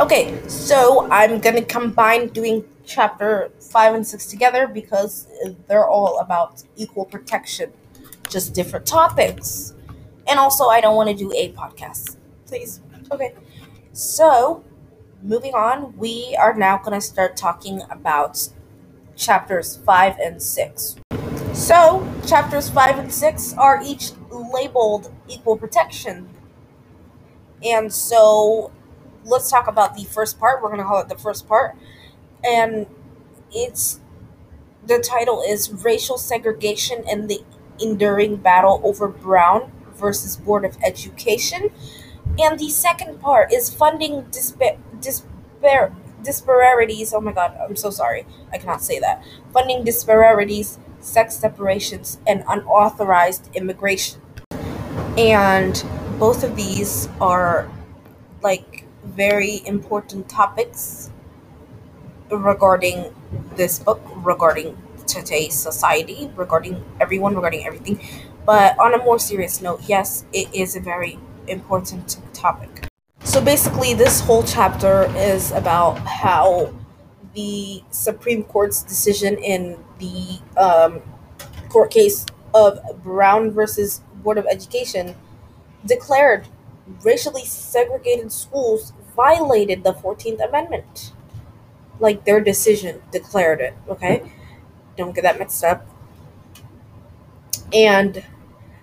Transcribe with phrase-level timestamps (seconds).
[0.00, 5.28] Okay, so I'm gonna combine doing chapter 5 and 6 together because
[5.68, 7.70] they're all about equal protection,
[8.30, 9.74] just different topics.
[10.26, 12.16] And also, I don't want to do a podcast.
[12.46, 12.80] Please.
[13.12, 13.34] Okay,
[13.92, 14.64] so
[15.22, 18.48] moving on, we are now gonna start talking about
[19.16, 20.96] chapters 5 and 6.
[21.52, 26.26] So, chapters 5 and 6 are each labeled equal protection.
[27.62, 28.72] And so,
[29.24, 30.62] let's talk about the first part.
[30.62, 31.76] We're going to call it the first part.
[32.44, 32.86] And
[33.52, 34.00] it's
[34.86, 37.42] the title is Racial Segregation and the
[37.80, 41.70] Enduring Battle over Brown versus Board of Education.
[42.38, 45.92] And the second part is funding dispa- dispar-
[46.22, 47.12] disparities.
[47.12, 48.26] Oh my god, I'm so sorry.
[48.52, 49.22] I cannot say that.
[49.52, 54.20] Funding disparities, sex separations, and unauthorized immigration.
[55.18, 55.84] And
[56.18, 57.68] both of these are
[58.42, 61.10] like very important topics
[62.30, 63.14] regarding
[63.56, 68.00] this book, regarding today's society, regarding everyone, regarding everything.
[68.46, 72.86] But on a more serious note, yes, it is a very important topic.
[73.24, 76.74] So basically, this whole chapter is about how
[77.34, 81.02] the Supreme Court's decision in the um,
[81.68, 85.14] court case of Brown versus Board of Education
[85.86, 86.46] declared
[87.02, 91.12] racially segregated schools violated the 14th Amendment.
[91.98, 94.32] Like their decision declared it, okay?
[94.96, 95.86] Don't get that mixed up.
[97.72, 98.24] And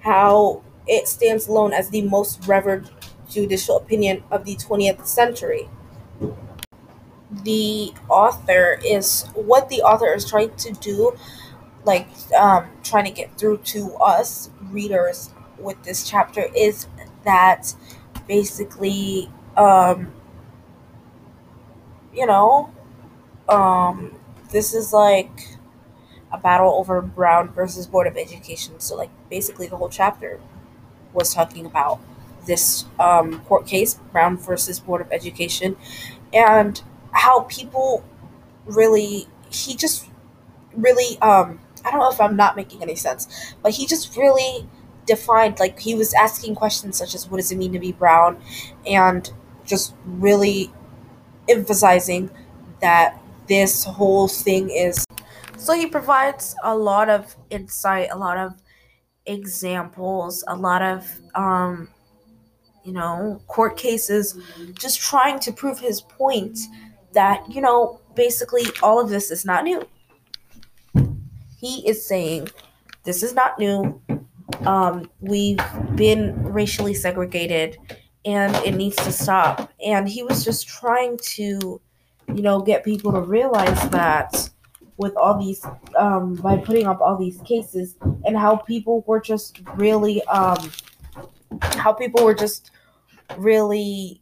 [0.00, 2.90] how it stands alone as the most revered
[3.30, 5.68] judicial opinion of the 20th century.
[7.44, 11.14] The author is what the author is trying to do,
[11.84, 16.86] like um, trying to get through to us readers with this chapter, is
[17.28, 17.74] that
[18.26, 20.10] basically, um,
[22.14, 22.72] you know,
[23.50, 24.14] um,
[24.50, 25.58] this is like
[26.32, 28.80] a battle over Brown versus Board of Education.
[28.80, 30.40] So, like, basically, the whole chapter
[31.12, 32.00] was talking about
[32.46, 35.76] this um, court case, Brown versus Board of Education,
[36.32, 38.02] and how people
[38.64, 40.08] really, he just
[40.74, 44.66] really, um, I don't know if I'm not making any sense, but he just really
[45.08, 48.40] defined, like, he was asking questions such as, what does it mean to be brown?
[48.86, 49.28] And
[49.64, 50.70] just really
[51.48, 52.30] emphasizing
[52.80, 55.04] that this whole thing is.
[55.56, 58.52] So he provides a lot of insight, a lot of
[59.26, 61.88] examples, a lot of um,
[62.88, 64.38] you know, court cases,
[64.72, 66.58] just trying to prove his point
[67.12, 69.86] that, you know, basically all of this is not new.
[71.60, 72.48] He is saying
[73.04, 74.00] this is not new.
[74.66, 75.60] Um, we've
[75.94, 77.78] been racially segregated
[78.24, 79.70] and it needs to stop.
[79.84, 81.80] And he was just trying to,
[82.28, 84.50] you know, get people to realize that
[84.98, 85.64] with all these
[85.96, 90.70] um, by putting up all these cases and how people were just really um,
[91.62, 92.70] how people were just
[93.36, 94.20] really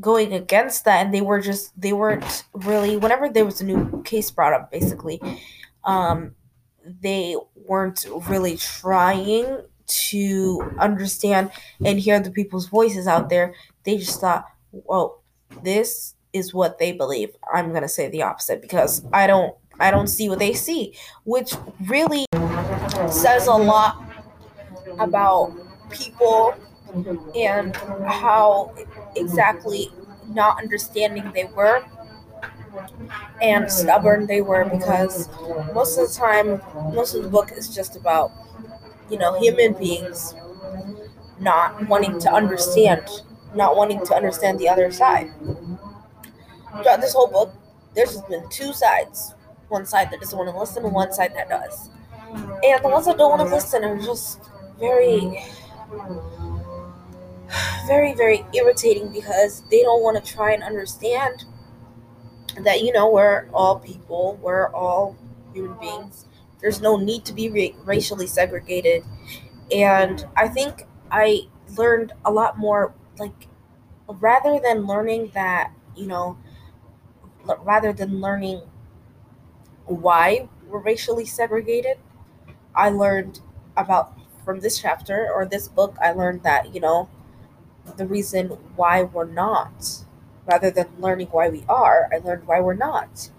[0.00, 4.00] going against that and they were just they weren't really whenever there was a new
[4.04, 5.20] case brought up basically
[5.84, 6.32] um
[7.00, 11.50] they weren't really trying to understand
[11.84, 13.54] and hear the people's voices out there
[13.84, 15.22] they just thought well
[15.62, 17.30] this is what they believe.
[17.52, 20.94] I'm to say the opposite because i don't i don't see what they see
[21.24, 21.54] which
[21.86, 22.26] really
[23.10, 24.02] says a lot
[24.98, 25.52] about
[25.90, 26.54] people
[27.34, 28.74] and how
[29.16, 29.90] exactly
[30.28, 31.84] not understanding they were
[33.40, 35.28] and stubborn they were because
[35.72, 36.60] most of the time
[36.94, 38.32] most of the book is just about
[39.10, 40.34] you know human beings
[41.40, 43.08] not wanting to understand
[43.54, 45.30] not wanting to understand the other side.
[46.82, 47.54] Throughout this whole book
[47.94, 49.34] there's been two sides.
[49.68, 51.90] One side that doesn't want to listen and one side that does.
[52.32, 54.40] And the ones that don't want to listen are just
[54.78, 55.44] very
[57.86, 61.44] very, very irritating because they don't want to try and understand
[62.62, 65.16] that, you know, we're all people, we're all
[65.52, 66.26] human beings.
[66.60, 69.04] There's no need to be ra- racially segregated.
[69.72, 73.48] And I think I learned a lot more, like,
[74.08, 76.38] rather than learning that, you know,
[77.64, 78.62] rather than learning
[79.86, 81.98] why we're racially segregated,
[82.74, 83.40] I learned
[83.76, 84.14] about
[84.44, 87.08] from this chapter or this book, I learned that, you know,
[87.96, 90.04] the reason why we're not.
[90.46, 93.30] Rather than learning why we are, I learned why we're not,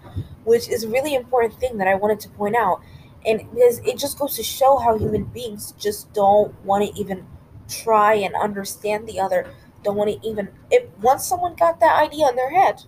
[0.45, 2.81] which is a really important thing that I wanted to point out.
[3.25, 7.25] And because it just goes to show how human beings just don't want to even
[7.67, 9.47] try and understand the other.
[9.83, 12.83] don't want to even if once someone got that idea in their head,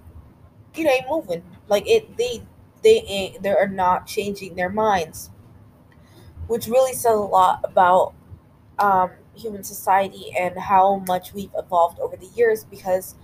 [0.76, 1.44] it ain't moving.
[1.68, 2.44] Like it they
[2.84, 5.30] they ain't they are not changing their minds.
[6.48, 8.14] Which really says a lot about
[8.80, 13.16] um human society and how much we've evolved over the years because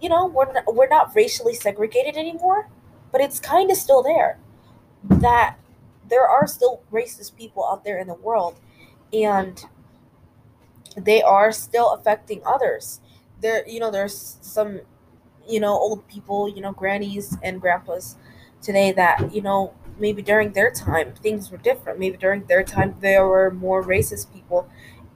[0.00, 2.68] you know we're not, we're not racially segregated anymore
[3.12, 4.38] but it's kind of still there
[5.04, 5.56] that
[6.10, 8.60] there are still racist people out there in the world
[9.12, 9.64] and
[10.96, 13.00] they are still affecting others.
[13.40, 14.80] There you know there's some
[15.48, 18.16] you know old people you know grannies and grandpas
[18.62, 21.98] today that you know maybe during their time things were different.
[21.98, 24.68] Maybe during their time there were more racist people.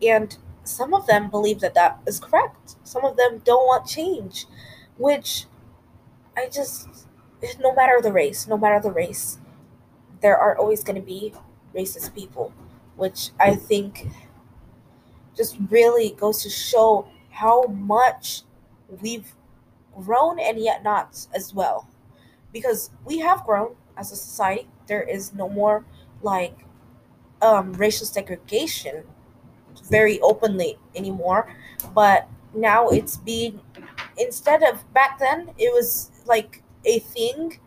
[0.02, 2.76] And some of them believe that that is correct.
[2.84, 4.46] Some of them don't want change
[4.98, 5.46] which
[6.36, 6.88] i just
[7.60, 9.38] no matter the race no matter the race
[10.24, 11.32] there are always going to be
[11.76, 12.52] racist people
[12.96, 14.08] which i think
[15.36, 18.42] just really goes to show how much
[19.02, 19.34] we've
[20.02, 21.88] grown and yet not as well.
[22.52, 24.68] Because we have grown as a society.
[24.86, 25.84] There is no more
[26.22, 26.64] like
[27.42, 29.04] um, racial segregation
[29.90, 31.52] very openly anymore.
[31.94, 33.60] But now it's being
[34.16, 37.58] instead of back then it was like a thing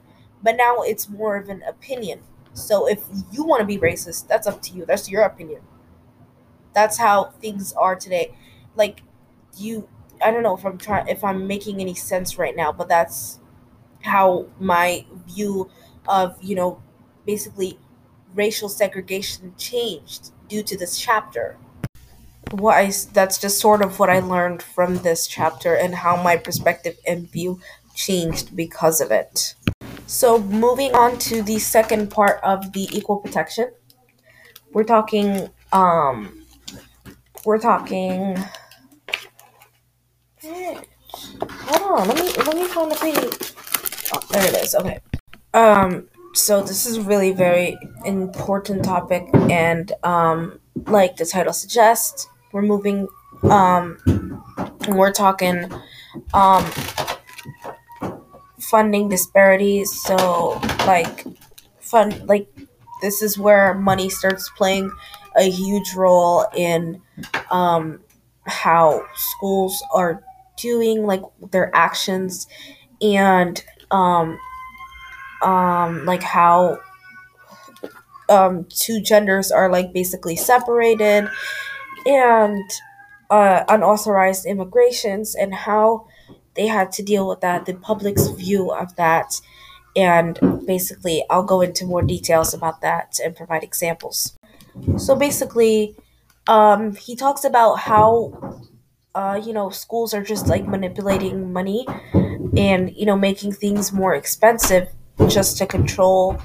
[0.41, 2.21] but now it's more of an opinion
[2.57, 4.85] so if you want to be racist that's up to you.
[4.85, 5.61] That's your opinion.
[6.73, 8.35] That's how things are today.
[8.75, 9.01] Like
[9.57, 9.87] you
[10.21, 13.39] i don't know if i'm trying if i'm making any sense right now but that's
[14.03, 15.69] how my view
[16.07, 16.81] of you know
[17.25, 17.77] basically
[18.33, 21.57] racial segregation changed due to this chapter.
[22.51, 26.37] What I that's just sort of what I learned from this chapter and how my
[26.37, 27.59] perspective and view
[27.93, 29.55] changed because of it.
[30.07, 33.71] So moving on to the second part of the equal protection,
[34.71, 36.45] we're talking um
[37.45, 38.37] we're talking
[40.41, 43.53] hold on let me let me find the page
[44.13, 44.99] oh, there it is okay.
[45.53, 52.61] Um so this is really very important topic and um like the title suggests we're
[52.61, 53.07] moving
[53.43, 53.97] um
[54.89, 55.69] we're talking
[56.33, 56.63] um
[58.69, 61.25] funding disparities so like
[61.79, 62.47] fun like
[63.01, 64.91] this is where money starts playing
[65.37, 67.01] a huge role in
[67.51, 67.99] um
[68.45, 70.23] how schools are
[70.57, 71.21] doing like
[71.51, 72.47] their actions
[73.01, 74.37] and um
[75.41, 76.79] um like how
[78.29, 81.27] um two genders are like basically separated
[82.05, 82.63] and
[83.29, 86.07] uh, unauthorized immigrations and how
[86.57, 89.39] they had to deal with that, the public's view of that.
[89.95, 90.37] And
[90.67, 94.37] basically, I'll go into more details about that and provide examples.
[94.97, 95.95] So basically,
[96.47, 98.61] um, he talks about how,
[99.15, 101.85] uh, you know, schools are just like manipulating money
[102.55, 104.89] and, you know, making things more expensive
[105.27, 106.39] just to control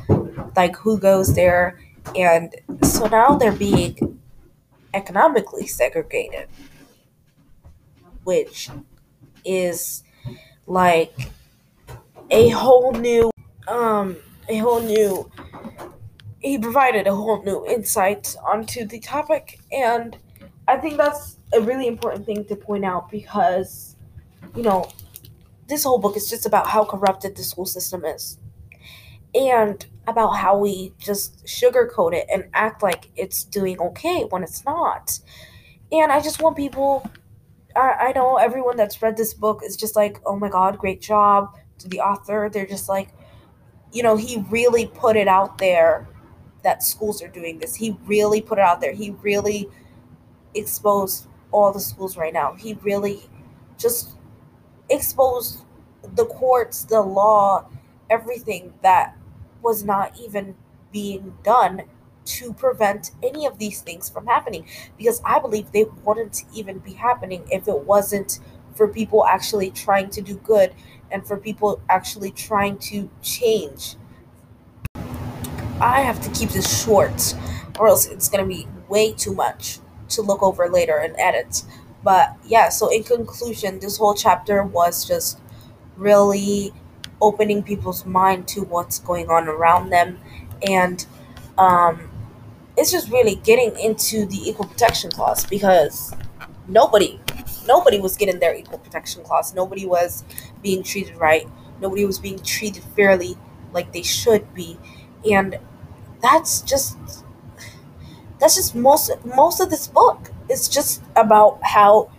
[0.56, 1.78] like who goes there.
[2.16, 4.20] And so now they're being
[4.94, 6.48] economically segregated,
[8.24, 8.70] which
[9.44, 10.01] is
[10.66, 11.14] like
[12.30, 13.30] a whole new
[13.68, 14.16] um
[14.48, 15.30] a whole new
[16.40, 20.16] he provided a whole new insight onto the topic and
[20.66, 23.96] I think that's a really important thing to point out because
[24.56, 24.88] you know
[25.68, 28.38] this whole book is just about how corrupted the school system is
[29.34, 34.64] and about how we just sugarcoat it and act like it's doing okay when it's
[34.64, 35.18] not.
[35.92, 37.08] And I just want people,
[37.76, 41.00] I, I know everyone that's read this book is just like, oh my God, great
[41.00, 42.50] job to the author.
[42.52, 43.14] They're just like,
[43.92, 46.08] you know, he really put it out there
[46.62, 47.74] that schools are doing this.
[47.74, 48.92] He really put it out there.
[48.92, 49.68] He really
[50.54, 52.54] exposed all the schools right now.
[52.54, 53.22] He really
[53.78, 54.16] just
[54.88, 55.64] exposed
[56.14, 57.68] the courts, the law,
[58.10, 59.16] everything that
[59.62, 60.54] was not even
[60.92, 61.82] being done
[62.24, 66.92] to prevent any of these things from happening because I believe they wouldn't even be
[66.92, 68.38] happening if it wasn't
[68.74, 70.74] for people actually trying to do good
[71.10, 73.96] and for people actually trying to change.
[75.80, 77.34] I have to keep this short
[77.78, 81.62] or else it's going to be way too much to look over later and edit.
[82.04, 85.40] But yeah, so in conclusion, this whole chapter was just
[85.96, 86.72] really
[87.20, 90.18] opening people's mind to what's going on around them
[90.66, 91.06] and
[91.58, 92.10] um,
[92.76, 96.14] it's just really getting into the equal protection clause because
[96.68, 97.20] nobody
[97.66, 99.54] nobody was getting their equal protection clause.
[99.54, 100.24] Nobody was
[100.62, 101.48] being treated right.
[101.80, 103.36] Nobody was being treated fairly
[103.72, 104.78] like they should be.
[105.30, 105.58] And
[106.22, 106.96] that's just
[108.38, 112.10] that's just most most of this book it's just about how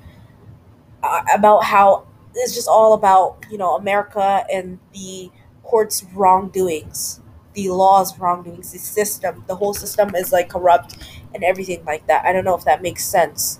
[1.03, 2.05] uh, about how
[2.35, 5.29] it's just all about you know America and the
[5.63, 7.21] court's wrongdoings,
[7.53, 9.43] the law's wrongdoings, the system.
[9.47, 10.97] The whole system is like corrupt
[11.33, 12.25] and everything like that.
[12.25, 13.59] I don't know if that makes sense.